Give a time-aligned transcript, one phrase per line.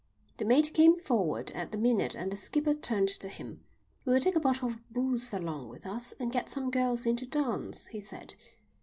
[0.37, 3.63] The mate came forward at that minute and the skipper turned to him.
[4.03, 7.25] "We'll take a bottle of booze along with us and get some girls in to
[7.27, 8.33] dance," he said.